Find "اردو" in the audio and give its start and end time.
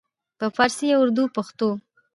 1.01-1.23